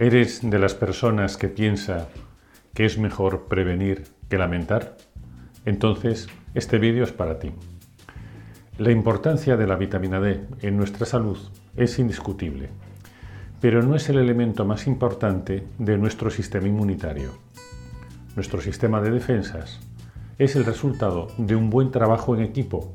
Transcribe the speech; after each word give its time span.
¿Eres 0.00 0.48
de 0.48 0.60
las 0.60 0.76
personas 0.76 1.36
que 1.36 1.48
piensa 1.48 2.06
que 2.72 2.84
es 2.84 2.98
mejor 2.98 3.46
prevenir 3.48 4.04
que 4.28 4.38
lamentar? 4.38 4.96
Entonces, 5.64 6.28
este 6.54 6.78
vídeo 6.78 7.02
es 7.02 7.10
para 7.10 7.40
ti. 7.40 7.50
La 8.78 8.92
importancia 8.92 9.56
de 9.56 9.66
la 9.66 9.74
vitamina 9.74 10.20
D 10.20 10.46
en 10.62 10.76
nuestra 10.76 11.04
salud 11.04 11.36
es 11.74 11.98
indiscutible, 11.98 12.68
pero 13.60 13.82
no 13.82 13.96
es 13.96 14.08
el 14.08 14.18
elemento 14.18 14.64
más 14.64 14.86
importante 14.86 15.66
de 15.78 15.98
nuestro 15.98 16.30
sistema 16.30 16.68
inmunitario. 16.68 17.32
Nuestro 18.36 18.60
sistema 18.60 19.00
de 19.00 19.10
defensas 19.10 19.80
es 20.38 20.54
el 20.54 20.64
resultado 20.64 21.26
de 21.38 21.56
un 21.56 21.70
buen 21.70 21.90
trabajo 21.90 22.36
en 22.36 22.42
equipo, 22.42 22.94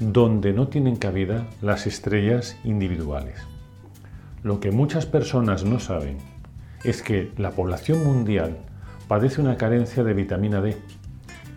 donde 0.00 0.52
no 0.52 0.68
tienen 0.68 0.96
cabida 0.96 1.46
las 1.62 1.86
estrellas 1.86 2.58
individuales. 2.62 3.40
Lo 4.42 4.60
que 4.60 4.70
muchas 4.70 5.06
personas 5.06 5.64
no 5.64 5.80
saben 5.80 6.18
es 6.84 7.02
que 7.02 7.32
la 7.36 7.50
población 7.50 8.04
mundial 8.04 8.58
padece 9.08 9.40
una 9.40 9.56
carencia 9.56 10.04
de 10.04 10.14
vitamina 10.14 10.60
D 10.60 10.76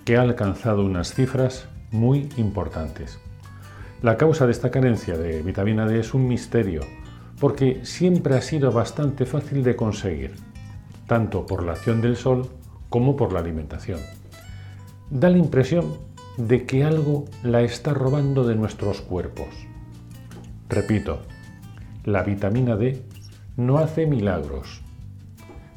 que 0.06 0.18
ha 0.18 0.22
alcanzado 0.22 0.84
unas 0.84 1.14
cifras 1.14 1.68
muy 1.92 2.30
importantes. 2.38 3.20
La 4.02 4.18
causa 4.18 4.46
de 4.46 4.52
esta 4.52 4.72
carencia 4.72 5.16
de 5.16 5.44
vitamina 5.44 5.86
D 5.86 6.00
es 6.00 6.14
un 6.14 6.28
misterio 6.28 6.82
porque 7.40 7.82
siempre 7.84 8.36
ha 8.36 8.42
sido 8.42 8.72
bastante 8.72 9.26
fácil 9.26 9.64
de 9.64 9.76
conseguir, 9.76 10.36
tanto 11.08 11.46
por 11.46 11.64
la 11.64 11.74
acción 11.74 12.02
del 12.02 12.16
sol 12.16 12.50
como 12.90 13.16
por 13.16 13.34
la 13.34 13.40
alimentación. 13.40 14.00
Da 15.10 15.30
la 15.30 15.38
impresión 15.38 15.98
de 16.38 16.66
que 16.66 16.84
algo 16.84 17.26
la 17.44 17.62
está 17.62 17.94
robando 17.94 18.44
de 18.46 18.56
nuestros 18.56 19.02
cuerpos. 19.02 19.48
Repito, 20.70 21.22
la 22.04 22.24
vitamina 22.24 22.76
D 22.76 23.02
no 23.58 23.78
hace 23.78 24.06
milagros, 24.06 24.82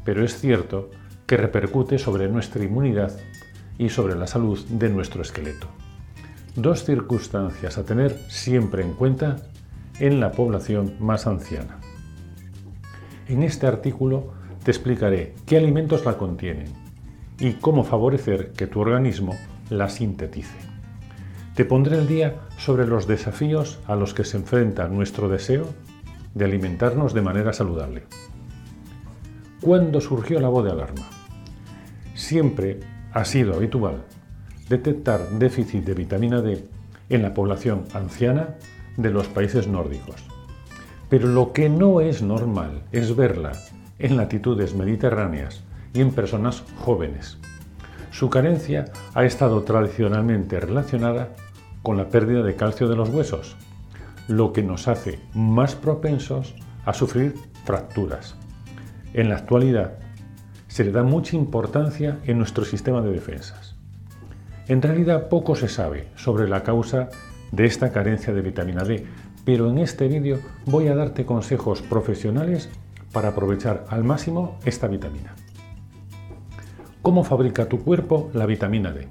pero 0.04 0.24
es 0.24 0.38
cierto 0.38 0.90
que 1.26 1.36
repercute 1.36 1.98
sobre 1.98 2.28
nuestra 2.28 2.62
inmunidad 2.64 3.12
y 3.78 3.88
sobre 3.88 4.14
la 4.14 4.26
salud 4.26 4.58
de 4.68 4.88
nuestro 4.88 5.22
esqueleto. 5.22 5.66
Dos 6.56 6.84
circunstancias 6.84 7.78
a 7.78 7.84
tener 7.84 8.18
siempre 8.28 8.84
en 8.84 8.94
cuenta 8.94 9.36
en 9.98 10.20
la 10.20 10.32
población 10.32 10.94
más 11.00 11.26
anciana. 11.26 11.78
En 13.28 13.42
este 13.42 13.66
artículo 13.66 14.32
te 14.62 14.70
explicaré 14.70 15.34
qué 15.46 15.56
alimentos 15.56 16.04
la 16.04 16.16
contienen 16.16 16.72
y 17.38 17.54
cómo 17.54 17.84
favorecer 17.84 18.52
que 18.52 18.66
tu 18.66 18.80
organismo 18.80 19.34
la 19.70 19.88
sintetice. 19.88 20.56
Te 21.54 21.64
pondré 21.64 21.98
el 21.98 22.06
día 22.06 22.36
sobre 22.58 22.86
los 22.86 23.06
desafíos 23.06 23.78
a 23.86 23.96
los 23.96 24.14
que 24.14 24.24
se 24.24 24.36
enfrenta 24.36 24.88
nuestro 24.88 25.28
deseo 25.28 25.68
de 26.34 26.44
alimentarnos 26.44 27.14
de 27.14 27.22
manera 27.22 27.52
saludable. 27.52 28.04
¿Cuándo 29.60 30.00
surgió 30.00 30.40
la 30.40 30.48
voz 30.48 30.64
de 30.64 30.72
alarma? 30.72 31.06
Siempre 32.14 32.80
ha 33.12 33.24
sido 33.24 33.54
habitual 33.54 34.04
detectar 34.68 35.28
déficit 35.30 35.84
de 35.84 35.94
vitamina 35.94 36.42
D 36.42 36.64
en 37.08 37.22
la 37.22 37.34
población 37.34 37.84
anciana 37.94 38.56
de 38.96 39.10
los 39.10 39.28
países 39.28 39.68
nórdicos. 39.68 40.24
Pero 41.08 41.28
lo 41.28 41.52
que 41.52 41.68
no 41.68 42.00
es 42.00 42.22
normal 42.22 42.82
es 42.92 43.14
verla 43.14 43.52
en 43.98 44.16
latitudes 44.16 44.74
mediterráneas 44.74 45.62
y 45.92 46.00
en 46.00 46.12
personas 46.12 46.64
jóvenes. 46.78 47.38
Su 48.10 48.30
carencia 48.30 48.86
ha 49.14 49.24
estado 49.24 49.62
tradicionalmente 49.62 50.60
relacionada 50.60 51.30
con 51.82 51.96
la 51.96 52.08
pérdida 52.08 52.42
de 52.42 52.56
calcio 52.56 52.88
de 52.88 52.96
los 52.96 53.10
huesos, 53.10 53.56
lo 54.28 54.52
que 54.52 54.62
nos 54.62 54.88
hace 54.88 55.18
más 55.34 55.74
propensos 55.74 56.54
a 56.84 56.92
sufrir 56.94 57.34
fracturas. 57.64 58.36
En 59.12 59.28
la 59.28 59.36
actualidad 59.36 59.98
se 60.66 60.84
le 60.84 60.92
da 60.92 61.02
mucha 61.02 61.36
importancia 61.36 62.18
en 62.24 62.38
nuestro 62.38 62.64
sistema 62.64 63.00
de 63.00 63.12
defensas. 63.12 63.76
En 64.66 64.82
realidad 64.82 65.28
poco 65.28 65.54
se 65.54 65.68
sabe 65.68 66.08
sobre 66.16 66.48
la 66.48 66.62
causa 66.62 67.10
de 67.52 67.66
esta 67.66 67.92
carencia 67.92 68.32
de 68.32 68.42
vitamina 68.42 68.82
D, 68.82 69.06
pero 69.44 69.70
en 69.70 69.78
este 69.78 70.08
vídeo 70.08 70.40
voy 70.66 70.88
a 70.88 70.96
darte 70.96 71.26
consejos 71.26 71.82
profesionales 71.82 72.70
para 73.12 73.28
aprovechar 73.28 73.84
al 73.88 74.04
máximo 74.04 74.58
esta 74.64 74.88
vitamina. 74.88 75.34
¿Cómo 77.02 77.22
fabrica 77.22 77.68
tu 77.68 77.80
cuerpo 77.80 78.30
la 78.32 78.46
vitamina 78.46 78.90
D? 78.90 79.06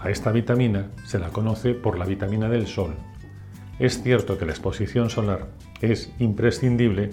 A 0.00 0.10
esta 0.10 0.32
vitamina 0.32 0.90
se 1.04 1.18
la 1.18 1.30
conoce 1.30 1.74
por 1.74 1.98
la 1.98 2.04
vitamina 2.04 2.48
del 2.48 2.66
sol, 2.66 2.94
es 3.78 4.02
cierto 4.02 4.38
que 4.38 4.46
la 4.46 4.52
exposición 4.52 5.10
solar 5.10 5.46
es 5.80 6.12
imprescindible 6.18 7.10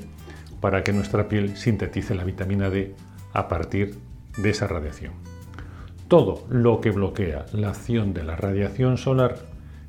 para 0.61 0.83
que 0.83 0.93
nuestra 0.93 1.27
piel 1.27 1.57
sintetice 1.57 2.15
la 2.15 2.23
vitamina 2.23 2.69
D 2.69 2.95
a 3.33 3.47
partir 3.47 3.95
de 4.37 4.49
esa 4.49 4.67
radiación. 4.67 5.13
Todo 6.07 6.45
lo 6.49 6.81
que 6.81 6.91
bloquea 6.91 7.45
la 7.51 7.69
acción 7.69 8.13
de 8.13 8.23
la 8.23 8.35
radiación 8.35 8.97
solar 8.97 9.37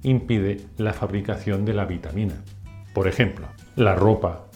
impide 0.03 0.61
la 0.77 0.93
fabricación 0.93 1.65
de 1.65 1.75
la 1.75 1.85
vitamina. 1.85 2.35
Por 2.95 3.09
ejemplo, 3.09 3.47
la 3.77 3.95
ropa, 3.95 4.47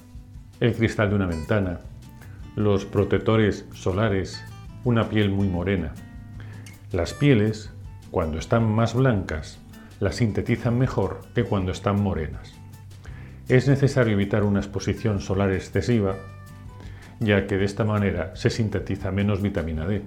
el 0.61 0.75
cristal 0.75 1.11
de 1.11 1.17
una 1.17 1.27
ventana, 1.27 1.81
los 2.57 2.85
protectores 2.85 3.67
solares, 3.73 4.43
una 4.85 5.09
piel 5.09 5.31
muy 5.31 5.49
morena. 5.49 5.93
Las 6.93 7.15
pieles, 7.15 7.71
cuando 8.11 8.39
están 8.39 8.71
más 8.71 8.95
blancas, 8.95 9.60
la 10.01 10.13
sintetizan 10.13 10.79
mejor 10.79 11.21
que 11.35 11.45
cuando 11.45 11.73
están 11.73 12.03
morenas. 12.03 12.55
Es 13.49 13.69
necesario 13.69 14.15
evitar 14.15 14.43
una 14.45 14.61
exposición 14.61 15.21
solar 15.21 15.53
excesiva, 15.53 16.17
ya 17.21 17.47
que 17.47 17.59
de 17.59 17.67
esta 17.67 17.85
manera 17.85 18.35
se 18.35 18.49
sintetiza 18.49 19.11
menos 19.11 19.43
vitamina 19.43 19.87
D 19.87 20.03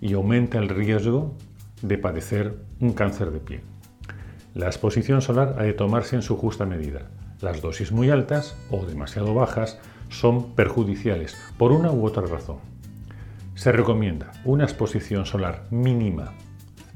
y 0.00 0.14
aumenta 0.14 0.58
el 0.58 0.70
riesgo 0.70 1.34
de 1.82 1.98
padecer 1.98 2.56
un 2.80 2.94
cáncer 2.94 3.30
de 3.30 3.40
piel. 3.40 3.60
La 4.54 4.66
exposición 4.66 5.20
solar 5.20 5.56
ha 5.58 5.62
de 5.62 5.74
tomarse 5.74 6.16
en 6.16 6.22
su 6.22 6.36
justa 6.36 6.64
medida. 6.64 7.10
Las 7.40 7.60
dosis 7.60 7.92
muy 7.92 8.10
altas 8.10 8.56
o 8.70 8.84
demasiado 8.84 9.34
bajas 9.34 9.78
son 10.08 10.54
perjudiciales 10.54 11.36
por 11.58 11.72
una 11.72 11.92
u 11.92 12.06
otra 12.06 12.26
razón. 12.26 12.58
Se 13.54 13.70
recomienda 13.70 14.32
una 14.44 14.64
exposición 14.64 15.26
solar 15.26 15.66
mínima 15.70 16.32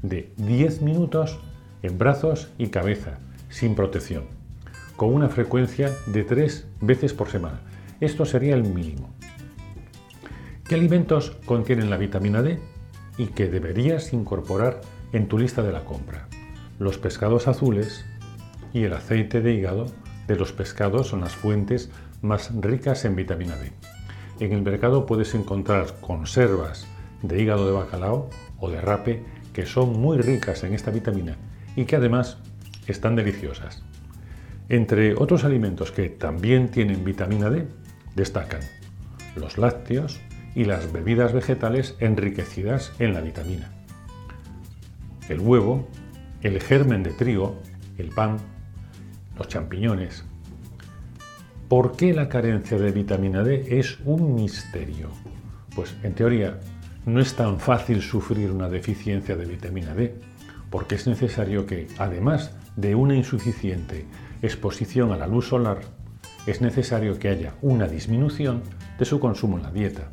de 0.01 0.33
10 0.37 0.81
minutos 0.81 1.39
en 1.85 1.97
brazos 1.99 2.49
y 2.57 2.67
cabeza, 2.67 3.19
sin 3.49 3.75
protección, 3.75 4.23
con 4.95 5.13
una 5.13 5.29
frecuencia 5.29 5.91
de 6.07 6.23
tres 6.23 6.65
veces 6.81 7.13
por 7.13 7.29
semana. 7.29 7.61
Esto 8.01 8.25
sería 8.25 8.55
el 8.55 8.63
mínimo. 8.63 9.13
¿Qué 10.67 10.75
alimentos 10.75 11.37
contienen 11.45 11.91
la 11.91 11.97
vitamina 11.97 12.41
D 12.41 12.59
y 13.17 13.27
que 13.27 13.47
deberías 13.47 14.13
incorporar 14.13 14.81
en 15.13 15.27
tu 15.27 15.37
lista 15.37 15.61
de 15.61 15.71
la 15.71 15.85
compra? 15.85 16.27
Los 16.79 16.97
pescados 16.97 17.47
azules 17.47 18.03
y 18.73 18.83
el 18.83 18.93
aceite 18.93 19.41
de 19.41 19.53
hígado 19.53 19.85
de 20.27 20.35
los 20.35 20.53
pescados 20.53 21.09
son 21.09 21.21
las 21.21 21.35
fuentes 21.35 21.91
más 22.23 22.49
ricas 22.59 23.05
en 23.05 23.15
vitamina 23.15 23.55
D. 23.57 23.71
En 24.39 24.51
el 24.53 24.63
mercado 24.63 25.05
puedes 25.05 25.35
encontrar 25.35 25.93
conservas 26.01 26.87
de 27.21 27.41
hígado 27.41 27.67
de 27.67 27.73
bacalao 27.73 28.29
o 28.59 28.71
de 28.71 28.81
rape 28.81 29.23
que 29.53 29.67
son 29.67 29.99
muy 30.01 30.17
ricas 30.17 30.63
en 30.63 30.73
esta 30.73 30.89
vitamina 30.89 31.37
y 31.75 31.85
que 31.85 31.95
además 31.95 32.37
están 32.87 33.15
deliciosas. 33.15 33.83
Entre 34.69 35.13
otros 35.15 35.43
alimentos 35.43 35.91
que 35.91 36.09
también 36.09 36.69
tienen 36.69 37.03
vitamina 37.03 37.49
D, 37.49 37.67
destacan 38.15 38.61
los 39.35 39.57
lácteos 39.57 40.19
y 40.55 40.65
las 40.65 40.91
bebidas 40.91 41.33
vegetales 41.33 41.95
enriquecidas 41.99 42.93
en 42.99 43.13
la 43.13 43.21
vitamina. 43.21 43.71
El 45.27 45.41
huevo, 45.41 45.87
el 46.41 46.61
germen 46.61 47.03
de 47.03 47.11
trigo, 47.11 47.61
el 47.97 48.09
pan, 48.09 48.37
los 49.37 49.47
champiñones. 49.47 50.23
¿Por 51.67 51.95
qué 51.95 52.13
la 52.13 52.29
carencia 52.29 52.77
de 52.77 52.91
vitamina 52.91 53.43
D 53.43 53.79
es 53.79 53.99
un 54.05 54.35
misterio? 54.35 55.09
Pues 55.75 55.95
en 56.03 56.13
teoría 56.13 56.59
no 57.05 57.19
es 57.19 57.35
tan 57.35 57.59
fácil 57.59 58.01
sufrir 58.01 58.51
una 58.51 58.69
deficiencia 58.69 59.35
de 59.35 59.45
vitamina 59.45 59.93
D 59.93 60.15
porque 60.69 60.95
es 60.95 61.07
necesario 61.07 61.65
que, 61.65 61.87
además 61.97 62.51
de 62.75 62.95
una 62.95 63.15
insuficiente 63.15 64.05
exposición 64.41 65.11
a 65.11 65.17
la 65.17 65.27
luz 65.27 65.47
solar, 65.47 65.79
es 66.45 66.61
necesario 66.61 67.17
que 67.17 67.29
haya 67.29 67.53
una 67.61 67.87
disminución 67.87 68.61
de 68.99 69.05
su 69.05 69.19
consumo 69.19 69.57
en 69.57 69.63
la 69.63 69.71
dieta. 69.71 70.09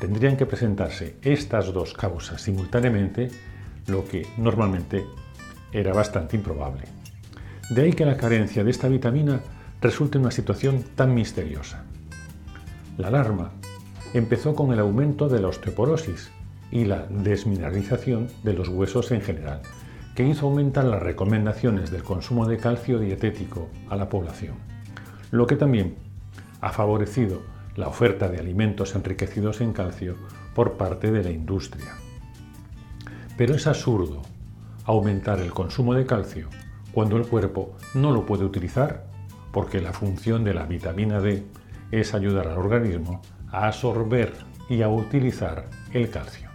tendrían 0.00 0.36
que 0.36 0.44
presentarse 0.44 1.16
estas 1.22 1.72
dos 1.72 1.94
causas 1.94 2.42
simultáneamente, 2.42 3.30
lo 3.86 4.04
que 4.04 4.26
normalmente 4.36 5.04
era 5.72 5.94
bastante 5.94 6.36
improbable. 6.36 6.84
De 7.70 7.82
ahí 7.82 7.92
que 7.92 8.04
la 8.04 8.18
carencia 8.18 8.62
de 8.62 8.70
esta 8.70 8.88
vitamina 8.88 9.40
resulte 9.80 10.18
una 10.18 10.30
situación 10.30 10.84
tan 10.94 11.14
misteriosa. 11.14 11.84
La 12.98 13.08
alarma 13.08 13.52
empezó 14.14 14.54
con 14.54 14.72
el 14.72 14.80
aumento 14.80 15.28
de 15.28 15.40
la 15.40 15.48
osteoporosis 15.48 16.30
y 16.70 16.84
la 16.84 17.06
desmineralización 17.08 18.28
de 18.42 18.52
los 18.52 18.68
huesos 18.68 19.10
en 19.12 19.20
general, 19.20 19.62
que 20.16 20.26
hizo 20.26 20.46
aumentar 20.46 20.84
las 20.84 21.02
recomendaciones 21.02 21.90
del 21.90 22.02
consumo 22.02 22.46
de 22.46 22.56
calcio 22.56 22.98
dietético 22.98 23.68
a 23.90 23.96
la 23.96 24.08
población, 24.08 24.54
lo 25.30 25.46
que 25.46 25.56
también 25.56 25.96
ha 26.62 26.72
favorecido 26.72 27.42
la 27.76 27.88
oferta 27.88 28.26
de 28.28 28.38
alimentos 28.38 28.94
enriquecidos 28.94 29.60
en 29.60 29.74
calcio 29.74 30.16
por 30.54 30.78
parte 30.78 31.12
de 31.12 31.22
la 31.22 31.30
industria. 31.30 31.92
Pero 33.36 33.54
es 33.54 33.66
absurdo 33.66 34.22
aumentar 34.86 35.38
el 35.40 35.52
consumo 35.52 35.92
de 35.92 36.06
calcio 36.06 36.48
cuando 36.92 37.18
el 37.18 37.26
cuerpo 37.26 37.76
no 37.92 38.10
lo 38.10 38.24
puede 38.24 38.46
utilizar 38.46 39.04
porque 39.52 39.82
la 39.82 39.92
función 39.92 40.44
de 40.44 40.54
la 40.54 40.64
vitamina 40.64 41.20
D 41.20 41.44
es 41.90 42.14
ayudar 42.14 42.48
al 42.48 42.56
organismo 42.56 43.20
a 43.52 43.66
absorber 43.66 44.32
y 44.70 44.80
a 44.80 44.88
utilizar 44.88 45.68
el 45.92 46.08
calcio. 46.08 46.45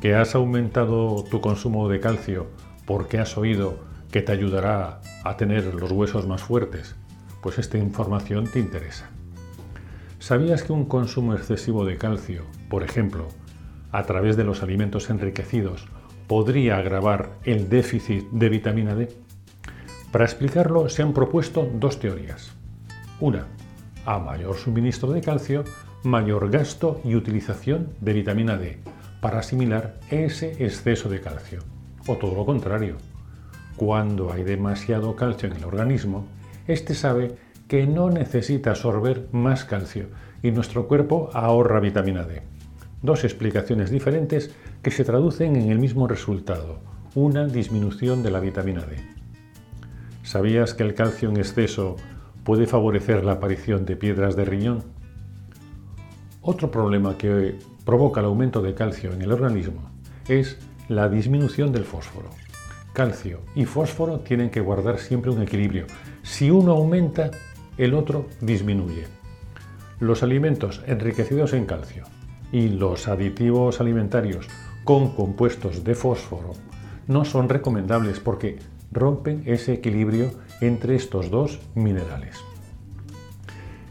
¿Que 0.00 0.14
has 0.14 0.34
aumentado 0.34 1.24
tu 1.24 1.42
consumo 1.42 1.86
de 1.90 2.00
calcio 2.00 2.46
porque 2.86 3.18
has 3.18 3.36
oído 3.36 3.80
que 4.10 4.22
te 4.22 4.32
ayudará 4.32 5.02
a 5.24 5.36
tener 5.36 5.74
los 5.74 5.92
huesos 5.92 6.26
más 6.26 6.42
fuertes? 6.42 6.96
Pues 7.42 7.58
esta 7.58 7.76
información 7.76 8.46
te 8.46 8.60
interesa. 8.60 9.10
¿Sabías 10.18 10.62
que 10.62 10.72
un 10.72 10.86
consumo 10.86 11.34
excesivo 11.34 11.84
de 11.84 11.98
calcio, 11.98 12.44
por 12.70 12.82
ejemplo, 12.82 13.28
a 13.92 14.04
través 14.04 14.38
de 14.38 14.44
los 14.44 14.62
alimentos 14.62 15.10
enriquecidos, 15.10 15.86
podría 16.26 16.78
agravar 16.78 17.32
el 17.44 17.68
déficit 17.68 18.24
de 18.30 18.48
vitamina 18.48 18.94
D? 18.94 19.14
Para 20.10 20.24
explicarlo 20.24 20.88
se 20.88 21.02
han 21.02 21.12
propuesto 21.12 21.70
dos 21.74 22.00
teorías. 22.00 22.52
Una, 23.20 23.48
a 24.06 24.18
mayor 24.18 24.56
suministro 24.56 25.12
de 25.12 25.20
calcio, 25.20 25.64
mayor 26.04 26.50
gasto 26.50 27.02
y 27.04 27.16
utilización 27.16 27.90
de 28.00 28.14
vitamina 28.14 28.56
D 28.56 28.78
para 29.20 29.40
asimilar 29.40 29.98
ese 30.10 30.64
exceso 30.64 31.08
de 31.08 31.20
calcio. 31.20 31.60
O 32.06 32.16
todo 32.16 32.34
lo 32.34 32.46
contrario, 32.46 32.96
cuando 33.76 34.32
hay 34.32 34.44
demasiado 34.44 35.16
calcio 35.16 35.48
en 35.48 35.56
el 35.56 35.64
organismo, 35.64 36.26
éste 36.66 36.94
sabe 36.94 37.36
que 37.68 37.86
no 37.86 38.10
necesita 38.10 38.70
absorber 38.70 39.28
más 39.32 39.64
calcio 39.64 40.06
y 40.42 40.50
nuestro 40.50 40.88
cuerpo 40.88 41.30
ahorra 41.32 41.80
vitamina 41.80 42.24
D. 42.24 42.42
Dos 43.02 43.24
explicaciones 43.24 43.90
diferentes 43.90 44.54
que 44.82 44.90
se 44.90 45.04
traducen 45.04 45.56
en 45.56 45.70
el 45.70 45.78
mismo 45.78 46.06
resultado, 46.06 46.80
una 47.14 47.46
disminución 47.46 48.22
de 48.22 48.30
la 48.30 48.40
vitamina 48.40 48.82
D. 48.82 48.96
¿Sabías 50.22 50.74
que 50.74 50.82
el 50.82 50.94
calcio 50.94 51.28
en 51.28 51.36
exceso 51.36 51.96
puede 52.44 52.66
favorecer 52.66 53.24
la 53.24 53.32
aparición 53.32 53.84
de 53.84 53.96
piedras 53.96 54.36
de 54.36 54.44
riñón? 54.44 54.84
Otro 56.42 56.70
problema 56.70 57.16
que 57.16 57.58
provoca 57.84 58.20
el 58.20 58.26
aumento 58.26 58.62
de 58.62 58.74
calcio 58.74 59.12
en 59.12 59.22
el 59.22 59.32
organismo 59.32 59.90
es 60.28 60.58
la 60.88 61.08
disminución 61.08 61.72
del 61.72 61.84
fósforo. 61.84 62.30
Calcio 62.92 63.40
y 63.54 63.64
fósforo 63.64 64.20
tienen 64.20 64.50
que 64.50 64.60
guardar 64.60 64.98
siempre 64.98 65.30
un 65.30 65.42
equilibrio. 65.42 65.86
Si 66.22 66.50
uno 66.50 66.72
aumenta, 66.72 67.30
el 67.78 67.94
otro 67.94 68.26
disminuye. 68.40 69.06
Los 70.00 70.22
alimentos 70.22 70.82
enriquecidos 70.86 71.52
en 71.52 71.66
calcio 71.66 72.04
y 72.52 72.68
los 72.68 73.08
aditivos 73.08 73.80
alimentarios 73.80 74.46
con 74.84 75.14
compuestos 75.14 75.84
de 75.84 75.94
fósforo 75.94 76.52
no 77.06 77.24
son 77.24 77.48
recomendables 77.48 78.20
porque 78.20 78.58
rompen 78.92 79.42
ese 79.46 79.74
equilibrio 79.74 80.32
entre 80.60 80.96
estos 80.96 81.30
dos 81.30 81.60
minerales. 81.74 82.36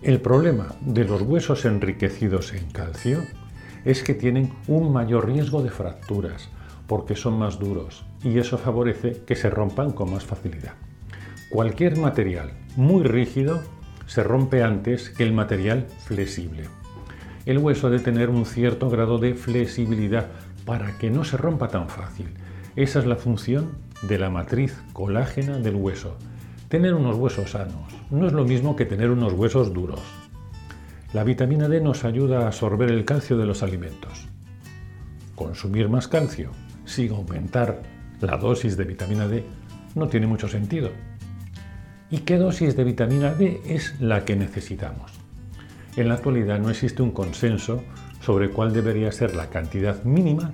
El 0.02 0.22
problema 0.22 0.76
de 0.82 1.06
los 1.06 1.22
huesos 1.22 1.66
enriquecidos 1.66 2.54
en 2.54 2.66
calcio 2.72 3.22
es 3.86 4.04
que 4.04 4.14
tienen 4.14 4.52
un 4.68 4.92
mayor 4.92 5.28
riesgo 5.28 5.62
de 5.62 5.70
fracturas 5.70 6.50
porque 6.88 7.16
son 7.16 7.38
más 7.38 7.60
duros 7.60 8.04
y 8.24 8.38
eso 8.40 8.58
favorece 8.58 9.22
que 9.26 9.36
se 9.36 9.50
rompan 9.50 9.92
con 9.92 10.12
más 10.12 10.26
facilidad. 10.26 10.74
Cualquier 11.50 11.98
material 11.98 12.52
muy 12.76 13.04
rígido 13.04 13.62
se 14.08 14.24
rompe 14.24 14.64
antes 14.64 15.10
que 15.10 15.24
el 15.24 15.34
material 15.34 15.88
flexible. 16.00 16.64
El 17.46 17.60
hueso 17.60 17.90
debe 17.90 18.04
tener 18.04 18.30
un 18.30 18.46
cierto 18.46 18.90
grado 18.90 19.18
de 19.18 19.36
flexibilidad 19.36 20.28
para 20.66 20.98
que 20.98 21.10
no 21.10 21.24
se 21.24 21.38
rompa 21.38 21.70
tan 21.70 21.90
fácil. 21.90 22.28
Esa 22.76 23.00
es 23.00 23.06
la 23.06 23.16
función 23.16 23.72
de 24.02 24.18
la 24.18 24.30
matriz 24.30 24.82
colágena 24.94 25.58
del 25.58 25.76
hueso. 25.76 26.16
Tener 26.70 26.94
unos 26.94 27.18
huesos 27.18 27.52
sanos 27.52 27.94
no 28.10 28.28
es 28.28 28.34
lo 28.34 28.46
mismo 28.46 28.76
que 28.76 28.86
tener 28.86 29.10
unos 29.10 29.34
huesos 29.34 29.74
duros. 29.74 30.02
La 31.12 31.24
vitamina 31.24 31.68
D 31.68 31.82
nos 31.82 32.06
ayuda 32.06 32.42
a 32.42 32.48
absorber 32.48 32.92
el 32.92 33.04
calcio 33.04 33.36
de 33.38 33.48
los 33.48 33.64
alimentos. 33.64 34.28
Consumir 35.36 35.90
más 35.90 36.08
calcio 36.08 36.52
sin 36.86 37.12
aumentar 37.12 37.82
la 38.22 38.38
dosis 38.38 38.78
de 38.78 38.84
vitamina 38.84 39.28
D 39.28 39.44
no 39.96 40.08
tiene 40.08 40.28
mucho 40.28 40.48
sentido 40.48 40.92
y 42.12 42.20
qué 42.20 42.38
dosis 42.38 42.76
de 42.76 42.84
vitamina 42.84 43.34
D 43.34 43.62
es 43.66 44.00
la 44.00 44.26
que 44.26 44.36
necesitamos. 44.36 45.12
En 45.96 46.10
la 46.10 46.16
actualidad 46.16 46.60
no 46.60 46.70
existe 46.70 47.02
un 47.02 47.12
consenso 47.12 47.84
sobre 48.22 48.50
cuál 48.50 48.74
debería 48.74 49.12
ser 49.12 49.36
la 49.36 49.50
cantidad 49.50 50.04
mínima 50.04 50.54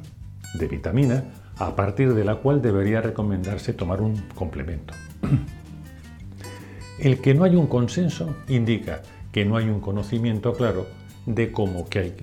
de 0.54 0.68
vitamina 0.68 1.24
a 1.58 1.76
partir 1.76 2.14
de 2.14 2.26
la 2.26 2.36
cual 2.36 2.62
debería 2.62 3.02
recomendarse 3.02 3.74
tomar 3.74 4.02
un 4.02 4.16
complemento. 4.36 4.94
El 7.00 7.20
que 7.20 7.34
no 7.34 7.44
hay 7.44 7.56
un 7.56 7.68
consenso 7.68 8.36
indica 8.48 9.02
que 9.36 9.46
no 9.46 9.58
hay 9.58 9.70
un 9.70 9.82
conocimiento 9.82 10.54
claro 10.54 10.88
de 11.26 11.52
cómo 11.52 11.90
que 11.90 12.00
hay, 12.00 12.16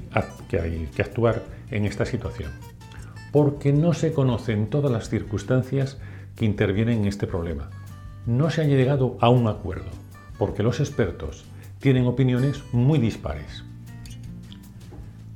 que 0.49 0.59
hay 0.59 0.89
que 0.97 1.03
actuar 1.03 1.45
en 1.71 1.85
esta 1.85 2.07
situación, 2.07 2.51
porque 3.31 3.73
no 3.73 3.93
se 3.93 4.13
conocen 4.13 4.69
todas 4.69 4.91
las 4.91 5.11
circunstancias 5.11 5.99
que 6.35 6.47
intervienen 6.47 7.03
en 7.03 7.09
este 7.09 7.29
problema 7.29 7.71
no 8.27 8.51
se 8.51 8.63
ha 8.63 8.65
llegado 8.65 9.17
a 9.21 9.29
un 9.29 9.49
acuerdo, 9.49 9.91
porque 10.39 10.63
los 10.63 10.81
expertos 10.81 11.45
tienen 11.81 12.07
opiniones 12.07 12.63
muy 12.73 12.99
dispares. 12.99 13.65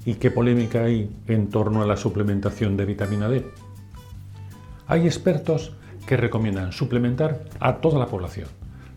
¿Y 0.04 0.14
qué 0.14 0.30
polémica 0.30 0.84
hay 0.84 1.10
en 1.26 1.50
torno 1.50 1.82
a 1.82 1.86
la 1.86 1.96
suplementación 1.96 2.76
de 2.76 2.84
vitamina 2.84 3.28
D? 3.28 3.44
Hay 4.86 5.04
expertos 5.04 5.74
que 6.06 6.16
recomiendan 6.16 6.72
suplementar 6.72 7.44
a 7.58 7.78
toda 7.78 7.98
la 7.98 8.06
población, 8.06 8.48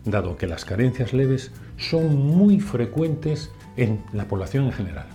dado 0.04 0.36
que 0.36 0.46
las 0.46 0.64
carencias 0.64 1.12
leves 1.12 1.52
son 1.76 2.16
muy 2.16 2.60
frecuentes 2.60 3.50
en 3.76 4.02
la 4.12 4.26
población 4.26 4.66
en 4.66 4.72
general. 4.72 5.06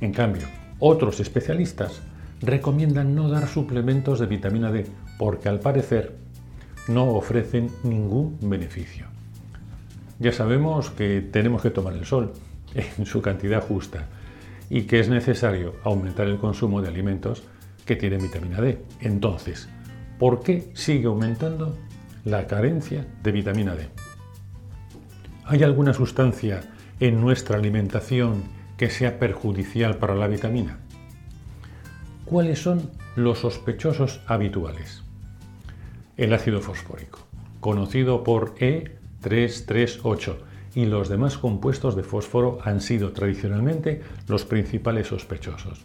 En 0.00 0.12
cambio, 0.12 0.46
otros 0.78 1.20
especialistas 1.20 2.00
recomiendan 2.40 3.14
no 3.14 3.28
dar 3.28 3.48
suplementos 3.48 4.18
de 4.18 4.26
vitamina 4.26 4.72
D 4.72 4.86
porque 5.18 5.48
al 5.48 5.60
parecer 5.60 6.16
no 6.88 7.10
ofrecen 7.10 7.70
ningún 7.82 8.38
beneficio. 8.40 9.06
Ya 10.18 10.32
sabemos 10.32 10.90
que 10.90 11.20
tenemos 11.20 11.62
que 11.62 11.70
tomar 11.70 11.94
el 11.94 12.04
sol 12.04 12.32
en 12.74 13.06
su 13.06 13.20
cantidad 13.22 13.62
justa 13.62 14.06
y 14.68 14.82
que 14.82 15.00
es 15.00 15.08
necesario 15.08 15.74
aumentar 15.84 16.26
el 16.28 16.38
consumo 16.38 16.80
de 16.80 16.88
alimentos 16.88 17.42
que 17.84 17.96
tienen 17.96 18.22
vitamina 18.22 18.60
D. 18.60 18.78
Entonces, 19.00 19.68
¿por 20.18 20.42
qué 20.42 20.70
sigue 20.74 21.06
aumentando 21.06 21.76
la 22.24 22.46
carencia 22.46 23.06
de 23.22 23.32
vitamina 23.32 23.74
D? 23.74 23.88
¿Hay 25.50 25.64
alguna 25.64 25.92
sustancia 25.92 26.60
en 27.00 27.20
nuestra 27.20 27.58
alimentación 27.58 28.44
que 28.76 28.88
sea 28.88 29.18
perjudicial 29.18 29.96
para 29.96 30.14
la 30.14 30.28
vitamina? 30.28 30.78
¿Cuáles 32.24 32.62
son 32.62 32.88
los 33.16 33.40
sospechosos 33.40 34.20
habituales? 34.28 35.02
el 36.16 36.34
ácido 36.34 36.60
fosfórico, 36.60 37.26
conocido 37.58 38.22
por 38.22 38.54
E338, 38.58 40.36
y 40.76 40.84
los 40.84 41.08
demás 41.08 41.36
compuestos 41.36 41.96
de 41.96 42.04
fósforo 42.04 42.58
han 42.62 42.80
sido 42.80 43.10
tradicionalmente 43.10 44.02
los 44.28 44.44
principales 44.44 45.08
sospechosos. 45.08 45.84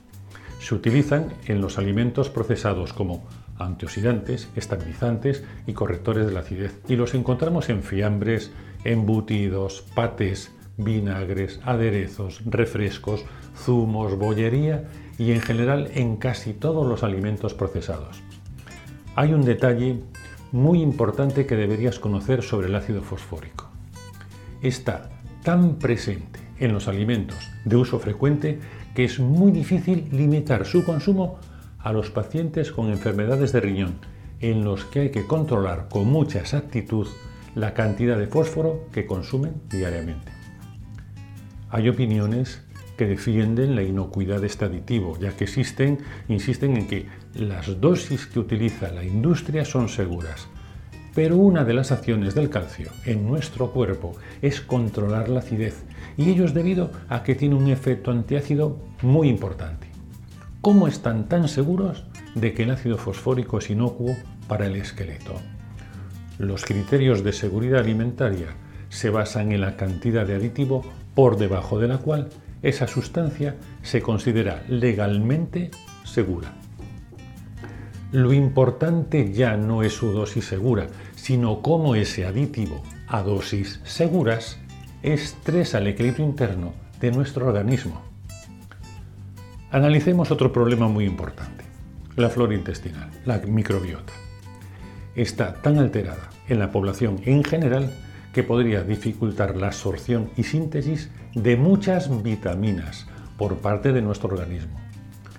Se 0.60 0.76
utilizan 0.76 1.34
en 1.48 1.60
los 1.60 1.80
alimentos 1.80 2.30
procesados 2.30 2.94
como 2.94 3.26
antioxidantes, 3.58 4.50
estabilizantes 4.56 5.44
y 5.66 5.74
correctores 5.74 6.28
de 6.28 6.34
la 6.34 6.42
acidez 6.42 6.80
y 6.88 6.98
los 6.98 7.16
encontramos 7.16 7.70
en 7.70 7.82
fiambres, 7.82 8.52
embutidos, 8.86 9.84
patés, 9.94 10.52
vinagres, 10.78 11.60
aderezos, 11.66 12.42
refrescos, 12.46 13.26
zumos, 13.58 14.18
bollería 14.18 14.86
y 15.18 15.32
en 15.32 15.42
general 15.42 15.90
en 15.94 16.18
casi 16.18 16.54
todos 16.54 16.88
los 16.88 17.04
alimentos 17.04 17.54
procesados. 17.54 18.22
Hay 19.16 19.34
un 19.34 19.44
detalle 19.44 20.02
muy 20.52 20.82
importante 20.82 21.46
que 21.46 21.56
deberías 21.56 22.00
conocer 22.00 22.44
sobre 22.44 22.68
el 22.68 22.76
ácido 22.76 23.02
fosfórico. 23.02 23.70
Está 24.62 25.10
tan 25.44 25.76
presente 25.76 26.40
en 26.60 26.74
los 26.74 26.88
alimentos 26.88 27.38
de 27.66 27.76
uso 27.76 28.00
frecuente 28.00 28.60
que 28.94 29.04
es 29.04 29.20
muy 29.20 29.52
difícil 29.52 30.08
limitar 30.12 30.66
su 30.66 30.86
consumo 30.86 31.40
a 31.80 31.92
los 31.92 32.10
pacientes 32.10 32.72
con 32.72 32.90
enfermedades 32.90 33.52
de 33.52 33.60
riñón, 33.60 33.96
en 34.40 34.64
los 34.64 34.86
que 34.86 35.02
hay 35.02 35.12
que 35.12 35.28
controlar 35.28 35.88
con 35.90 36.08
mucha 36.08 36.40
exactitud 36.40 37.08
la 37.56 37.74
cantidad 37.74 38.18
de 38.18 38.28
fósforo 38.28 38.88
que 38.92 39.06
consumen 39.06 39.54
diariamente. 39.70 40.32
Hay 41.70 41.90
opiniones 41.90 42.62
que 42.98 43.06
defienden 43.06 43.76
la 43.76 43.84
inocuidad 43.84 44.42
de 44.42 44.48
este 44.48 44.66
aditivo, 44.66 45.18
ya 45.20 45.32
que 45.32 45.46
existen, 45.46 46.00
insisten 46.28 46.78
en 46.78 46.88
que 46.88 47.08
las 47.34 47.80
dosis 47.82 48.26
que 48.28 48.40
utiliza 48.40 48.92
la 48.92 49.04
industria 49.04 49.66
son 49.66 49.90
seguras. 49.90 50.48
Pero 51.14 51.38
una 51.38 51.64
de 51.64 51.74
las 51.74 51.92
acciones 51.92 52.36
del 52.36 52.50
calcio 52.50 52.92
en 53.06 53.26
nuestro 53.26 53.72
cuerpo 53.72 54.18
es 54.42 54.62
controlar 54.62 55.30
la 55.30 55.40
acidez, 55.40 55.84
y 56.18 56.30
ello 56.30 56.46
es 56.46 56.54
debido 56.54 56.92
a 57.10 57.24
que 57.24 57.36
tiene 57.36 57.56
un 57.56 57.70
efecto 57.70 58.12
antiácido 58.12 58.80
muy 59.02 59.30
importante. 59.30 59.88
¿Cómo 60.62 60.88
están 60.88 61.30
tan 61.30 61.48
seguros 61.48 62.06
de 62.34 62.54
que 62.54 62.64
el 62.64 62.72
ácido 62.72 62.98
fosfórico 62.98 63.60
es 63.60 63.70
inocuo 63.70 64.16
para 64.48 64.66
el 64.66 64.76
esqueleto? 64.76 65.36
Los 66.38 66.66
criterios 66.66 67.24
de 67.24 67.32
seguridad 67.32 67.80
alimentaria 67.80 68.48
se 68.90 69.10
basan 69.10 69.52
en 69.52 69.62
la 69.62 69.78
cantidad 69.78 70.28
de 70.28 70.36
aditivo 70.36 70.84
por 71.14 71.38
debajo 71.38 71.80
de 71.80 71.88
la 71.88 72.00
cual 72.00 72.30
esa 72.62 72.88
sustancia 72.88 73.56
se 73.84 74.02
considera 74.02 74.64
legalmente 74.68 75.72
segura. 76.04 76.54
Lo 78.12 78.34
importante 78.34 79.32
ya 79.32 79.56
no 79.56 79.84
es 79.84 79.94
su 79.94 80.12
dosis 80.12 80.46
segura, 80.46 80.88
sino 81.16 81.62
cómo 81.62 81.96
ese 81.96 82.26
aditivo 82.26 82.84
a 83.08 83.22
dosis 83.22 83.80
seguras 83.84 84.58
estresa 85.04 85.78
el 85.78 85.88
equilibrio 85.88 86.26
interno 86.26 86.74
de 87.00 87.12
nuestro 87.12 87.48
organismo. 87.48 88.02
Analicemos 89.72 90.32
otro 90.32 90.52
problema 90.52 90.88
muy 90.88 91.06
importante, 91.06 91.64
la 92.16 92.30
flora 92.30 92.56
intestinal, 92.56 93.10
la 93.26 93.40
microbiota. 93.40 94.25
Está 95.16 95.54
tan 95.62 95.80
alterada 95.80 96.30
en 96.50 96.60
la 96.60 96.72
población 96.72 97.22
en 97.26 97.44
general 97.44 97.90
que 98.34 98.44
podría 98.44 98.84
dificultar 98.84 99.56
la 99.56 99.68
absorción 99.68 100.30
y 100.36 100.44
síntesis 100.44 101.10
de 101.34 101.56
muchas 101.56 102.22
vitaminas 102.22 103.08
por 103.38 103.58
parte 103.60 103.94
de 103.94 104.02
nuestro 104.02 104.30
organismo. 104.30 104.78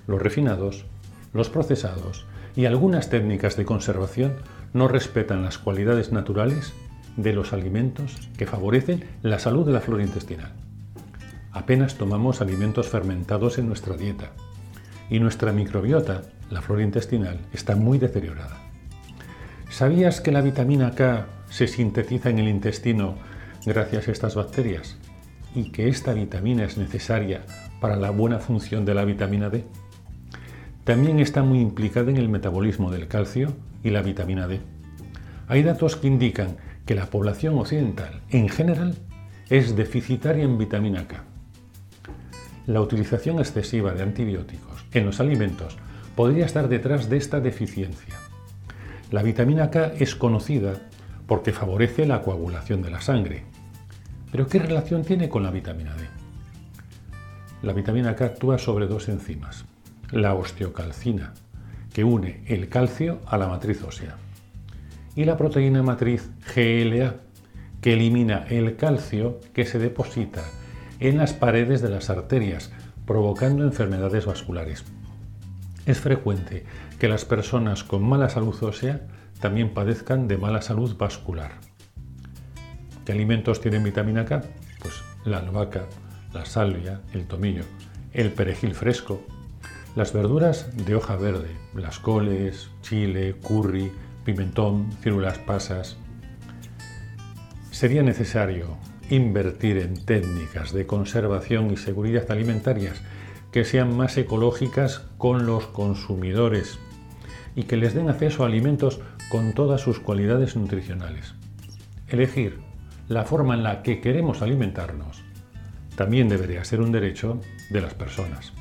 Los 0.06 0.22
refinados, 0.22 0.86
los 1.34 1.50
procesados 1.50 2.26
y 2.54 2.64
algunas 2.64 3.10
técnicas 3.10 3.56
de 3.58 3.66
conservación 3.66 4.36
no 4.72 4.88
respetan 4.88 5.42
las 5.42 5.58
cualidades 5.58 6.10
naturales 6.10 6.72
de 7.18 7.34
los 7.34 7.52
alimentos 7.52 8.30
que 8.38 8.46
favorecen 8.46 9.04
la 9.22 9.38
salud 9.38 9.66
de 9.66 9.72
la 9.72 9.82
flora 9.82 10.04
intestinal. 10.04 10.52
Apenas 11.52 11.96
tomamos 11.96 12.40
alimentos 12.40 12.88
fermentados 12.88 13.58
en 13.58 13.66
nuestra 13.66 13.96
dieta 13.96 14.30
y 15.10 15.20
nuestra 15.20 15.52
microbiota, 15.52 16.22
la 16.50 16.62
flora 16.62 16.82
intestinal, 16.82 17.40
está 17.52 17.76
muy 17.76 17.98
deteriorada. 17.98 18.65
¿Sabías 19.68 20.20
que 20.20 20.32
la 20.32 20.40
vitamina 20.40 20.92
K 20.92 21.26
se 21.50 21.66
sintetiza 21.66 22.30
en 22.30 22.38
el 22.38 22.48
intestino 22.48 23.16
gracias 23.66 24.08
a 24.08 24.12
estas 24.12 24.34
bacterias 24.34 24.96
y 25.54 25.70
que 25.70 25.88
esta 25.88 26.12
vitamina 26.12 26.64
es 26.64 26.78
necesaria 26.78 27.42
para 27.80 27.96
la 27.96 28.10
buena 28.10 28.38
función 28.38 28.84
de 28.84 28.94
la 28.94 29.04
vitamina 29.04 29.50
D. 29.50 29.64
También 30.84 31.18
está 31.18 31.42
muy 31.42 31.60
implicada 31.60 32.10
en 32.10 32.16
el 32.16 32.28
metabolismo 32.28 32.90
del 32.90 33.08
calcio 33.08 33.54
y 33.82 33.90
la 33.90 34.02
vitamina 34.02 34.46
D. 34.46 34.60
Hay 35.48 35.62
datos 35.62 35.96
que 35.96 36.06
indican 36.06 36.56
que 36.84 36.94
la 36.94 37.06
población 37.06 37.58
occidental 37.58 38.22
en 38.30 38.48
general 38.48 38.94
es 39.50 39.76
deficitaria 39.76 40.44
en 40.44 40.58
vitamina 40.58 41.08
K. 41.08 41.24
La 42.66 42.80
utilización 42.80 43.38
excesiva 43.38 43.92
de 43.92 44.02
antibióticos 44.02 44.86
en 44.92 45.06
los 45.06 45.20
alimentos 45.20 45.76
podría 46.14 46.46
estar 46.46 46.68
detrás 46.68 47.08
de 47.08 47.16
esta 47.16 47.40
deficiencia. 47.40 48.14
La 49.10 49.22
vitamina 49.22 49.70
K 49.70 49.92
es 49.98 50.16
conocida 50.16 50.74
porque 51.28 51.52
favorece 51.52 52.06
la 52.06 52.22
coagulación 52.22 52.82
de 52.82 52.90
la 52.90 53.00
sangre. 53.00 53.44
Pero 54.32 54.48
¿qué 54.48 54.58
relación 54.58 55.04
tiene 55.04 55.28
con 55.28 55.44
la 55.44 55.52
vitamina 55.52 55.94
D? 55.94 56.06
La 57.62 57.72
vitamina 57.72 58.16
K 58.16 58.24
actúa 58.24 58.58
sobre 58.58 58.86
dos 58.86 59.08
enzimas, 59.08 59.64
la 60.10 60.34
osteocalcina, 60.34 61.34
que 61.92 62.04
une 62.04 62.42
el 62.46 62.68
calcio 62.68 63.20
a 63.26 63.38
la 63.38 63.48
matriz 63.48 63.82
ósea, 63.82 64.16
y 65.14 65.24
la 65.24 65.36
proteína 65.36 65.82
matriz 65.82 66.28
GLA, 66.54 67.14
que 67.80 67.92
elimina 67.92 68.44
el 68.48 68.76
calcio 68.76 69.40
que 69.54 69.64
se 69.64 69.78
deposita 69.78 70.42
en 70.98 71.16
las 71.16 71.32
paredes 71.32 71.80
de 71.80 71.90
las 71.90 72.10
arterias, 72.10 72.72
provocando 73.06 73.62
enfermedades 73.62 74.26
vasculares. 74.26 74.84
Es 75.86 76.00
frecuente 76.00 76.64
que 76.98 77.08
las 77.08 77.24
personas 77.24 77.84
con 77.84 78.02
mala 78.02 78.28
salud 78.28 78.60
ósea 78.60 79.06
también 79.40 79.72
padezcan 79.72 80.26
de 80.26 80.36
mala 80.36 80.60
salud 80.60 80.96
vascular. 80.96 81.52
¿Qué 83.04 83.12
alimentos 83.12 83.60
tienen 83.60 83.84
vitamina 83.84 84.24
K? 84.24 84.42
Pues 84.80 84.94
la 85.24 85.38
albahaca, 85.38 85.86
la 86.32 86.44
salvia, 86.44 87.02
el 87.12 87.28
tomillo, 87.28 87.62
el 88.12 88.32
perejil 88.32 88.74
fresco, 88.74 89.24
las 89.94 90.12
verduras 90.12 90.76
de 90.76 90.96
hoja 90.96 91.14
verde, 91.14 91.50
las 91.72 92.00
coles, 92.00 92.68
chile, 92.82 93.36
curry, 93.40 93.92
pimentón, 94.24 94.90
células 95.04 95.38
pasas. 95.38 95.96
Sería 97.70 98.02
necesario 98.02 98.76
invertir 99.08 99.76
en 99.78 100.04
técnicas 100.04 100.72
de 100.72 100.84
conservación 100.84 101.70
y 101.70 101.76
seguridad 101.76 102.28
alimentarias 102.28 103.00
que 103.56 103.64
sean 103.64 103.96
más 103.96 104.18
ecológicas 104.18 105.06
con 105.16 105.46
los 105.46 105.66
consumidores 105.66 106.78
y 107.54 107.62
que 107.62 107.78
les 107.78 107.94
den 107.94 108.10
acceso 108.10 108.42
a 108.42 108.48
alimentos 108.48 109.00
con 109.30 109.54
todas 109.54 109.80
sus 109.80 109.98
cualidades 109.98 110.56
nutricionales. 110.56 111.34
Elegir 112.06 112.58
la 113.08 113.24
forma 113.24 113.54
en 113.54 113.62
la 113.62 113.82
que 113.82 114.02
queremos 114.02 114.42
alimentarnos 114.42 115.22
también 115.96 116.28
debería 116.28 116.64
ser 116.64 116.82
un 116.82 116.92
derecho 116.92 117.40
de 117.70 117.80
las 117.80 117.94
personas. 117.94 118.52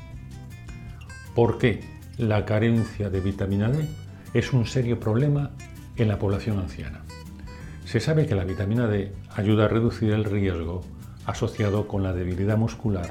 ¿Por 1.34 1.58
qué 1.58 1.84
la 2.16 2.46
carencia 2.46 3.10
de 3.10 3.20
vitamina 3.20 3.68
D 3.68 3.86
es 4.32 4.54
un 4.54 4.64
serio 4.64 4.98
problema 4.98 5.50
en 5.98 6.08
la 6.08 6.18
población 6.18 6.58
anciana? 6.58 7.02
Se 7.84 8.00
sabe 8.00 8.24
que 8.24 8.34
la 8.34 8.44
vitamina 8.44 8.86
D 8.86 9.12
ayuda 9.34 9.66
a 9.66 9.68
reducir 9.68 10.12
el 10.12 10.24
riesgo 10.24 10.80
asociado 11.26 11.86
con 11.86 12.02
la 12.02 12.14
debilidad 12.14 12.56
muscular 12.56 13.10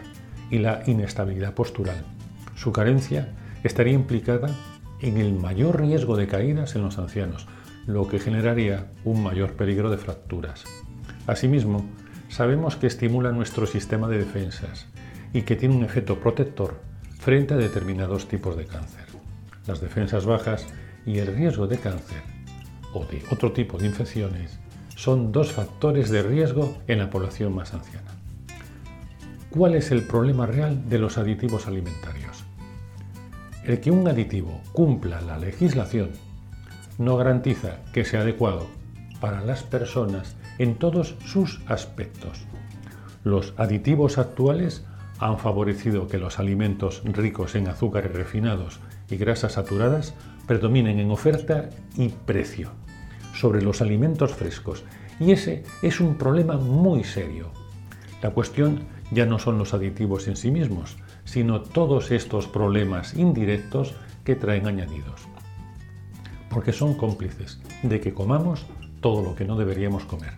y 0.49 0.59
la 0.59 0.83
inestabilidad 0.85 1.53
postural. 1.53 2.03
Su 2.55 2.71
carencia 2.71 3.29
estaría 3.63 3.93
implicada 3.93 4.49
en 5.01 5.17
el 5.17 5.33
mayor 5.33 5.81
riesgo 5.81 6.15
de 6.17 6.27
caídas 6.27 6.75
en 6.75 6.83
los 6.83 6.97
ancianos, 6.97 7.47
lo 7.85 8.07
que 8.07 8.19
generaría 8.19 8.87
un 9.03 9.23
mayor 9.23 9.53
peligro 9.53 9.89
de 9.89 9.97
fracturas. 9.97 10.63
Asimismo, 11.27 11.85
sabemos 12.29 12.75
que 12.75 12.87
estimula 12.87 13.31
nuestro 13.31 13.65
sistema 13.65 14.07
de 14.07 14.19
defensas 14.19 14.87
y 15.33 15.41
que 15.43 15.55
tiene 15.55 15.75
un 15.75 15.83
efecto 15.83 16.19
protector 16.19 16.79
frente 17.19 17.53
a 17.53 17.57
determinados 17.57 18.27
tipos 18.27 18.55
de 18.57 18.65
cáncer. 18.65 19.05
Las 19.67 19.81
defensas 19.81 20.25
bajas 20.25 20.65
y 21.05 21.19
el 21.19 21.35
riesgo 21.35 21.67
de 21.67 21.77
cáncer 21.77 22.21
o 22.93 23.05
de 23.05 23.23
otro 23.31 23.51
tipo 23.51 23.77
de 23.77 23.87
infecciones 23.87 24.59
son 24.95 25.31
dos 25.31 25.51
factores 25.51 26.09
de 26.09 26.23
riesgo 26.23 26.77
en 26.87 26.99
la 26.99 27.09
población 27.09 27.53
más 27.53 27.73
anciana. 27.73 28.14
¿Cuál 29.55 29.75
es 29.75 29.91
el 29.91 30.01
problema 30.01 30.45
real 30.45 30.89
de 30.89 30.99
los 30.99 31.17
aditivos 31.17 31.65
alimentarios? 31.65 32.43
El 33.63 33.79
que 33.79 33.89
un 33.89 34.05
aditivo 34.05 34.59
cumpla 34.73 35.21
la 35.21 35.37
legislación 35.37 36.09
no 36.97 37.15
garantiza 37.15 37.77
que 37.93 38.03
sea 38.03 38.21
adecuado 38.21 38.67
para 39.21 39.39
las 39.39 39.63
personas 39.63 40.35
en 40.57 40.75
todos 40.75 41.15
sus 41.23 41.61
aspectos. 41.67 42.45
Los 43.23 43.53
aditivos 43.55 44.17
actuales 44.17 44.83
han 45.19 45.39
favorecido 45.39 46.09
que 46.09 46.17
los 46.17 46.37
alimentos 46.37 47.01
ricos 47.05 47.55
en 47.55 47.69
azúcares 47.69 48.11
refinados 48.11 48.81
y 49.09 49.15
grasas 49.15 49.53
saturadas 49.53 50.15
predominen 50.47 50.99
en 50.99 51.11
oferta 51.11 51.69
y 51.95 52.09
precio 52.09 52.71
sobre 53.33 53.61
los 53.61 53.81
alimentos 53.81 54.33
frescos 54.33 54.83
y 55.17 55.31
ese 55.31 55.63
es 55.81 56.01
un 56.01 56.15
problema 56.15 56.57
muy 56.57 57.05
serio. 57.05 57.51
La 58.21 58.31
cuestión 58.31 58.81
ya 59.11 59.25
no 59.25 59.39
son 59.39 59.57
los 59.57 59.73
aditivos 59.73 60.27
en 60.27 60.35
sí 60.35 60.51
mismos, 60.51 60.97
sino 61.23 61.61
todos 61.61 62.11
estos 62.11 62.47
problemas 62.47 63.15
indirectos 63.15 63.93
que 64.23 64.35
traen 64.35 64.67
añadidos. 64.67 65.27
Porque 66.49 66.73
son 66.73 66.95
cómplices 66.95 67.61
de 67.83 67.99
que 67.99 68.13
comamos 68.13 68.65
todo 69.01 69.21
lo 69.21 69.35
que 69.35 69.45
no 69.45 69.57
deberíamos 69.57 70.05
comer. 70.05 70.33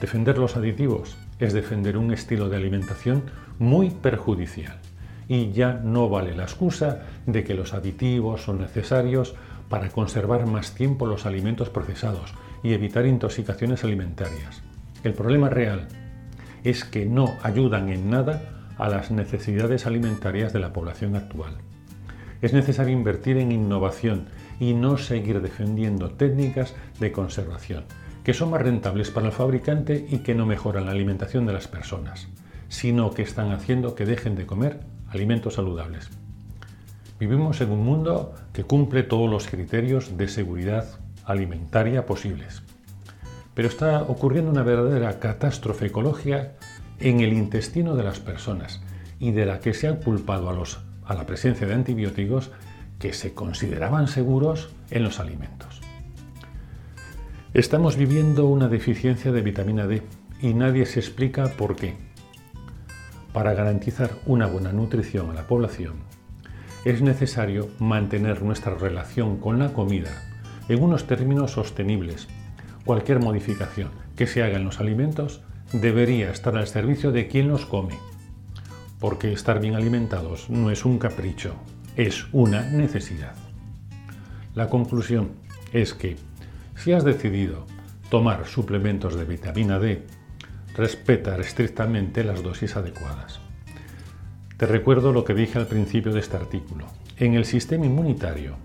Defender 0.00 0.38
los 0.38 0.56
aditivos 0.56 1.16
es 1.38 1.52
defender 1.52 1.96
un 1.96 2.12
estilo 2.12 2.48
de 2.48 2.56
alimentación 2.56 3.24
muy 3.58 3.90
perjudicial. 3.90 4.78
Y 5.28 5.52
ya 5.52 5.74
no 5.74 6.08
vale 6.08 6.34
la 6.34 6.42
excusa 6.42 7.02
de 7.26 7.44
que 7.44 7.54
los 7.54 7.72
aditivos 7.72 8.42
son 8.42 8.60
necesarios 8.60 9.34
para 9.68 9.90
conservar 9.90 10.46
más 10.46 10.74
tiempo 10.74 11.06
los 11.06 11.26
alimentos 11.26 11.70
procesados 11.70 12.34
y 12.62 12.72
evitar 12.72 13.06
intoxicaciones 13.06 13.84
alimentarias. 13.84 14.62
El 15.04 15.14
problema 15.14 15.48
real 15.48 15.86
es 16.64 16.84
que 16.84 17.06
no 17.06 17.34
ayudan 17.42 17.88
en 17.88 18.10
nada 18.10 18.42
a 18.78 18.88
las 18.88 19.10
necesidades 19.10 19.86
alimentarias 19.86 20.52
de 20.52 20.60
la 20.60 20.72
población 20.72 21.16
actual. 21.16 21.58
Es 22.42 22.52
necesario 22.52 22.94
invertir 22.94 23.36
en 23.36 23.52
innovación 23.52 24.26
y 24.58 24.72
no 24.72 24.96
seguir 24.96 25.42
defendiendo 25.42 26.10
técnicas 26.10 26.74
de 26.98 27.12
conservación, 27.12 27.84
que 28.24 28.34
son 28.34 28.50
más 28.50 28.62
rentables 28.62 29.10
para 29.10 29.26
el 29.26 29.32
fabricante 29.32 30.06
y 30.10 30.18
que 30.18 30.34
no 30.34 30.46
mejoran 30.46 30.86
la 30.86 30.92
alimentación 30.92 31.46
de 31.46 31.52
las 31.52 31.68
personas, 31.68 32.28
sino 32.68 33.10
que 33.10 33.22
están 33.22 33.52
haciendo 33.52 33.94
que 33.94 34.06
dejen 34.06 34.36
de 34.36 34.46
comer 34.46 34.80
alimentos 35.10 35.54
saludables. 35.54 36.08
Vivimos 37.18 37.60
en 37.60 37.70
un 37.70 37.84
mundo 37.84 38.34
que 38.54 38.64
cumple 38.64 39.02
todos 39.02 39.30
los 39.30 39.46
criterios 39.46 40.16
de 40.16 40.28
seguridad 40.28 40.86
alimentaria 41.26 42.06
posibles. 42.06 42.62
Pero 43.54 43.68
está 43.68 44.02
ocurriendo 44.02 44.50
una 44.50 44.62
verdadera 44.62 45.18
catástrofe 45.18 45.86
ecológica 45.86 46.52
en 46.98 47.20
el 47.20 47.32
intestino 47.32 47.96
de 47.96 48.04
las 48.04 48.20
personas 48.20 48.82
y 49.18 49.32
de 49.32 49.46
la 49.46 49.60
que 49.60 49.74
se 49.74 49.88
ha 49.88 50.00
culpado 50.00 50.50
a, 50.50 50.56
a 51.04 51.14
la 51.14 51.26
presencia 51.26 51.66
de 51.66 51.74
antibióticos 51.74 52.50
que 52.98 53.12
se 53.12 53.34
consideraban 53.34 54.08
seguros 54.08 54.70
en 54.90 55.04
los 55.04 55.20
alimentos. 55.20 55.80
Estamos 57.52 57.96
viviendo 57.96 58.46
una 58.46 58.68
deficiencia 58.68 59.32
de 59.32 59.42
vitamina 59.42 59.86
D 59.86 60.02
y 60.40 60.54
nadie 60.54 60.86
se 60.86 61.00
explica 61.00 61.48
por 61.48 61.74
qué. 61.74 61.96
Para 63.32 63.54
garantizar 63.54 64.10
una 64.26 64.46
buena 64.46 64.72
nutrición 64.72 65.30
a 65.30 65.34
la 65.34 65.46
población, 65.46 65.94
es 66.84 67.02
necesario 67.02 67.68
mantener 67.78 68.42
nuestra 68.42 68.74
relación 68.74 69.38
con 69.38 69.58
la 69.58 69.72
comida 69.72 70.10
en 70.68 70.82
unos 70.82 71.06
términos 71.06 71.52
sostenibles. 71.52 72.28
Cualquier 72.90 73.20
modificación 73.20 73.90
que 74.16 74.26
se 74.26 74.42
haga 74.42 74.56
en 74.56 74.64
los 74.64 74.80
alimentos 74.80 75.42
debería 75.72 76.28
estar 76.32 76.56
al 76.56 76.66
servicio 76.66 77.12
de 77.12 77.28
quien 77.28 77.46
los 77.46 77.64
come, 77.64 77.94
porque 78.98 79.32
estar 79.32 79.60
bien 79.60 79.76
alimentados 79.76 80.50
no 80.50 80.72
es 80.72 80.84
un 80.84 80.98
capricho, 80.98 81.54
es 81.94 82.26
una 82.32 82.62
necesidad. 82.62 83.36
La 84.56 84.68
conclusión 84.68 85.30
es 85.72 85.94
que 85.94 86.16
si 86.74 86.92
has 86.92 87.04
decidido 87.04 87.64
tomar 88.10 88.48
suplementos 88.48 89.14
de 89.14 89.24
vitamina 89.24 89.78
D, 89.78 90.04
respeta 90.74 91.36
estrictamente 91.36 92.24
las 92.24 92.42
dosis 92.42 92.74
adecuadas. 92.74 93.38
Te 94.56 94.66
recuerdo 94.66 95.12
lo 95.12 95.24
que 95.24 95.34
dije 95.34 95.60
al 95.60 95.68
principio 95.68 96.12
de 96.12 96.18
este 96.18 96.38
artículo. 96.38 96.86
En 97.18 97.34
el 97.34 97.44
sistema 97.44 97.86
inmunitario 97.86 98.56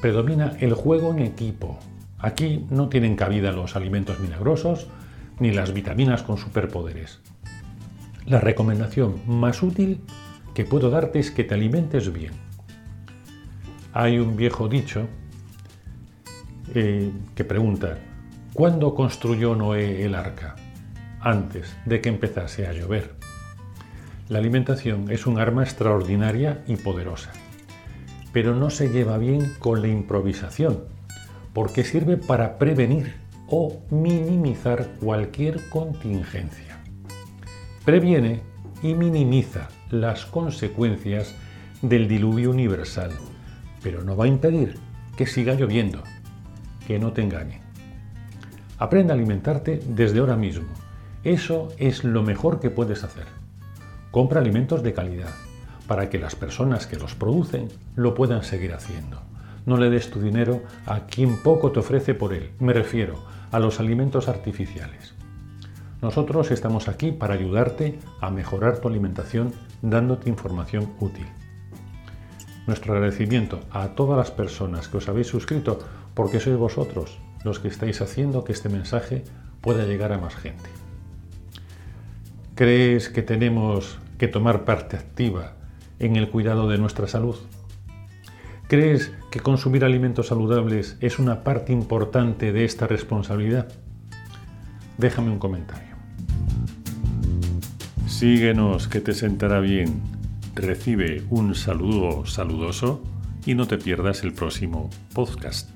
predomina 0.00 0.56
el 0.58 0.74
juego 0.74 1.12
en 1.12 1.20
equipo. 1.20 1.78
Aquí 2.24 2.64
no 2.70 2.88
tienen 2.88 3.16
cabida 3.16 3.52
los 3.52 3.76
alimentos 3.76 4.18
milagrosos 4.18 4.86
ni 5.38 5.50
las 5.50 5.74
vitaminas 5.74 6.22
con 6.22 6.38
superpoderes. 6.38 7.20
La 8.24 8.40
recomendación 8.40 9.20
más 9.26 9.62
útil 9.62 10.00
que 10.54 10.64
puedo 10.64 10.88
darte 10.88 11.18
es 11.18 11.30
que 11.30 11.44
te 11.44 11.52
alimentes 11.52 12.10
bien. 12.14 12.32
Hay 13.92 14.18
un 14.18 14.36
viejo 14.36 14.68
dicho 14.68 15.06
eh, 16.74 17.12
que 17.34 17.44
pregunta, 17.44 17.98
¿cuándo 18.54 18.94
construyó 18.94 19.54
Noé 19.54 20.06
el 20.06 20.14
arca? 20.14 20.56
Antes 21.20 21.76
de 21.84 22.00
que 22.00 22.08
empezase 22.08 22.66
a 22.66 22.72
llover. 22.72 23.16
La 24.30 24.38
alimentación 24.38 25.10
es 25.10 25.26
un 25.26 25.38
arma 25.38 25.62
extraordinaria 25.62 26.64
y 26.66 26.76
poderosa, 26.76 27.32
pero 28.32 28.54
no 28.54 28.70
se 28.70 28.88
lleva 28.88 29.18
bien 29.18 29.52
con 29.58 29.82
la 29.82 29.88
improvisación, 29.88 30.93
porque 31.54 31.84
sirve 31.84 32.16
para 32.16 32.58
prevenir 32.58 33.14
o 33.48 33.80
minimizar 33.90 34.88
cualquier 35.00 35.68
contingencia. 35.70 36.78
Previene 37.84 38.42
y 38.82 38.94
minimiza 38.94 39.68
las 39.90 40.26
consecuencias 40.26 41.34
del 41.80 42.08
diluvio 42.08 42.50
universal, 42.50 43.12
pero 43.82 44.02
no 44.02 44.16
va 44.16 44.24
a 44.24 44.28
impedir 44.28 44.74
que 45.16 45.26
siga 45.26 45.54
lloviendo 45.54 46.02
que 46.86 46.98
no 46.98 47.12
te 47.12 47.22
engañe. 47.22 47.60
Aprende 48.78 49.12
a 49.12 49.16
alimentarte 49.16 49.80
desde 49.86 50.18
ahora 50.18 50.36
mismo. 50.36 50.66
Eso 51.22 51.68
es 51.78 52.04
lo 52.04 52.22
mejor 52.22 52.60
que 52.60 52.70
puedes 52.70 53.04
hacer. 53.04 53.24
Compra 54.10 54.40
alimentos 54.40 54.82
de 54.82 54.92
calidad 54.92 55.30
para 55.86 56.10
que 56.10 56.18
las 56.18 56.34
personas 56.34 56.86
que 56.86 56.96
los 56.96 57.14
producen 57.14 57.68
lo 57.94 58.14
puedan 58.14 58.42
seguir 58.42 58.74
haciendo. 58.74 59.22
No 59.66 59.76
le 59.76 59.90
des 59.90 60.10
tu 60.10 60.20
dinero 60.20 60.62
a 60.86 61.06
quien 61.06 61.42
poco 61.42 61.72
te 61.72 61.80
ofrece 61.80 62.14
por 62.14 62.34
él. 62.34 62.50
Me 62.58 62.72
refiero 62.72 63.24
a 63.50 63.58
los 63.58 63.80
alimentos 63.80 64.28
artificiales. 64.28 65.14
Nosotros 66.02 66.50
estamos 66.50 66.88
aquí 66.88 67.12
para 67.12 67.34
ayudarte 67.34 67.98
a 68.20 68.30
mejorar 68.30 68.78
tu 68.78 68.88
alimentación 68.88 69.52
dándote 69.80 70.28
información 70.28 70.92
útil. 71.00 71.26
Nuestro 72.66 72.94
agradecimiento 72.94 73.60
a 73.70 73.88
todas 73.88 74.16
las 74.18 74.30
personas 74.30 74.88
que 74.88 74.98
os 74.98 75.08
habéis 75.08 75.28
suscrito 75.28 75.78
porque 76.14 76.40
sois 76.40 76.56
vosotros 76.56 77.18
los 77.44 77.58
que 77.58 77.68
estáis 77.68 78.00
haciendo 78.00 78.44
que 78.44 78.52
este 78.52 78.68
mensaje 78.68 79.24
pueda 79.60 79.84
llegar 79.84 80.12
a 80.12 80.18
más 80.18 80.34
gente. 80.34 80.68
¿Crees 82.54 83.08
que 83.08 83.22
tenemos 83.22 83.98
que 84.18 84.28
tomar 84.28 84.64
parte 84.64 84.96
activa 84.96 85.54
en 85.98 86.16
el 86.16 86.30
cuidado 86.30 86.68
de 86.68 86.78
nuestra 86.78 87.08
salud? 87.08 87.36
¿Crees 88.74 89.12
que 89.30 89.38
consumir 89.38 89.84
alimentos 89.84 90.26
saludables 90.26 90.96
es 91.00 91.20
una 91.20 91.44
parte 91.44 91.72
importante 91.72 92.52
de 92.52 92.64
esta 92.64 92.88
responsabilidad? 92.88 93.68
Déjame 94.98 95.30
un 95.30 95.38
comentario. 95.38 95.94
Síguenos 98.08 98.88
que 98.88 99.00
te 99.00 99.12
sentará 99.12 99.60
bien. 99.60 100.02
Recibe 100.56 101.22
un 101.30 101.54
saludo 101.54 102.26
saludoso 102.26 103.00
y 103.46 103.54
no 103.54 103.68
te 103.68 103.78
pierdas 103.78 104.24
el 104.24 104.32
próximo 104.32 104.90
podcast. 105.14 105.73